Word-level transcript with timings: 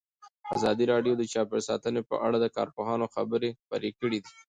ازادي 0.55 0.85
راډیو 0.93 1.13
د 1.17 1.23
چاپیریال 1.33 1.63
ساتنه 1.69 1.99
په 2.09 2.15
اړه 2.25 2.37
د 2.41 2.45
کارپوهانو 2.57 3.11
خبرې 3.15 3.49
خپرې 3.61 3.89
کړي. 3.99 4.19